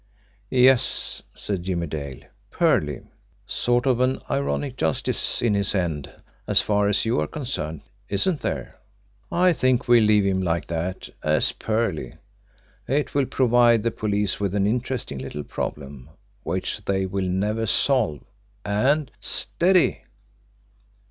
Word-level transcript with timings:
"Yes," 0.49 1.21
said 1.35 1.61
Jimmie 1.61 1.85
Dale, 1.85 2.21
"Perley! 2.49 3.01
Sort 3.45 3.85
of 3.85 3.99
an 3.99 4.17
ironic 4.31 4.75
justice 4.75 5.43
in 5.43 5.53
his 5.53 5.75
end 5.75 6.11
as 6.47 6.59
far 6.59 6.87
as 6.87 7.05
you 7.05 7.19
are 7.19 7.27
concerned, 7.27 7.81
isn't 8.09 8.41
there? 8.41 8.77
I 9.31 9.53
think 9.53 9.87
we'll 9.87 10.03
leave 10.05 10.25
him 10.25 10.41
like 10.41 10.65
that 10.69 11.07
as 11.21 11.51
Perley. 11.51 12.15
It 12.87 13.13
will 13.13 13.27
provide 13.27 13.83
the 13.83 13.91
police 13.91 14.39
with 14.39 14.55
an 14.55 14.65
interesting 14.65 15.19
little 15.19 15.43
problem 15.43 16.09
which 16.41 16.83
they 16.85 17.05
will 17.05 17.27
never 17.29 17.67
solve, 17.67 18.21
and 18.65 19.11
STEADY!" 19.21 20.03